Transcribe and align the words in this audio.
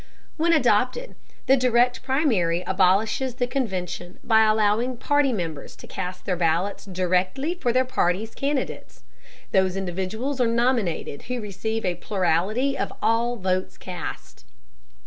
When 0.35 0.51
adopted, 0.51 1.13
the 1.45 1.55
Direct 1.55 2.01
Primary 2.01 2.63
abolishes 2.63 3.35
the 3.35 3.45
convention 3.45 4.17
by 4.23 4.41
allowing 4.43 4.97
party 4.97 5.31
members 5.31 5.75
to 5.75 5.85
cast 5.85 6.25
their 6.25 6.35
ballots 6.35 6.85
directly 6.85 7.53
for 7.53 7.71
their 7.71 7.85
party's 7.85 8.33
candidates. 8.33 9.03
Those 9.51 9.77
individuals 9.77 10.41
are 10.41 10.47
nominated 10.47 11.21
who 11.29 11.39
receive 11.39 11.85
a 11.85 11.93
plurality 11.93 12.75
of 12.75 12.91
all 12.99 13.35
votes 13.35 13.77
cast. 13.77 14.43